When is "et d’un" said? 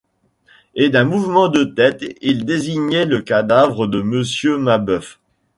0.73-1.03